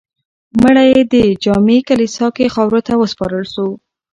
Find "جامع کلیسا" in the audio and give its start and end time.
1.43-2.27